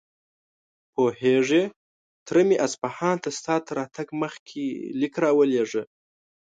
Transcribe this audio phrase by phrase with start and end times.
[0.93, 1.63] پوهېږې،
[2.25, 4.63] تره مې اصفهان ته ستا تر راتګ مخکې
[4.99, 5.83] ليک راولېږه.